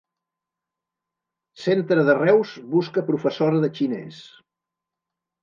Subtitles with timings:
[1.63, 4.19] Centre de Reus busca professora de xinès.